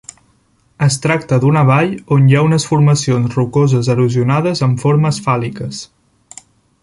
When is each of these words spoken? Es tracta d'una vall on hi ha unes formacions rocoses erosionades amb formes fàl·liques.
Es 0.85 0.95
tracta 1.01 1.37
d'una 1.43 1.61
vall 1.67 1.91
on 2.15 2.25
hi 2.31 2.39
ha 2.39 2.41
unes 2.47 2.65
formacions 2.71 3.37
rocoses 3.41 3.91
erosionades 3.95 4.67
amb 4.69 4.83
formes 4.87 5.19
fàl·liques. 5.27 5.85